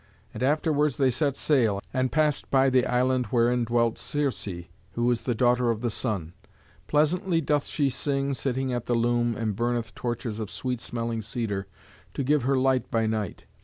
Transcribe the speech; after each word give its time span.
And 0.33 0.41
afterwards 0.41 0.97
they 0.97 1.11
set 1.11 1.37
sail, 1.37 1.79
and 1.93 2.11
passed 2.11 2.49
by 2.49 2.71
the 2.71 2.87
island 2.87 3.27
wherein 3.27 3.65
dwelt 3.65 3.97
Circé, 3.97 4.69
who 4.93 5.11
is 5.11 5.21
the 5.21 5.35
daughter 5.35 5.69
of 5.69 5.81
the 5.81 5.91
Sun. 5.91 6.33
Pleasantly 6.87 7.39
doth 7.39 7.67
she 7.67 7.87
sing, 7.91 8.33
sitting 8.33 8.73
at 8.73 8.87
the 8.87 8.95
loom, 8.95 9.35
and 9.35 9.55
burneth 9.55 9.93
torches 9.93 10.39
of 10.39 10.49
sweet 10.49 10.81
smelling 10.81 11.21
cedar 11.21 11.67
to 12.15 12.23
give 12.23 12.41
her 12.41 12.57
light 12.57 12.89
by 12.89 13.05
night. 13.05 13.45